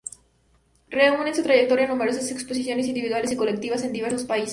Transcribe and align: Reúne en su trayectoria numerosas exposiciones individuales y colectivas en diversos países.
Reúne 0.89 1.29
en 1.29 1.35
su 1.35 1.43
trayectoria 1.43 1.85
numerosas 1.87 2.31
exposiciones 2.31 2.87
individuales 2.87 3.31
y 3.33 3.37
colectivas 3.37 3.83
en 3.83 3.93
diversos 3.93 4.23
países. 4.23 4.49